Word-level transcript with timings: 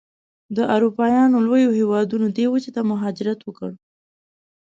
د 0.55 0.57
اروپایانو 0.75 1.37
لویو 1.47 1.75
هېوادونو 1.79 2.27
دې 2.37 2.45
وچې 2.51 2.71
ته 2.75 2.81
مهاجرت 2.91 3.39
وکړ. 3.43 3.71